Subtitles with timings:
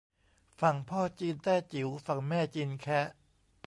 [0.59, 3.07] ฝั่งพ่อจีนแต้จิ๋ว ฝั่งแม่จีนแคะ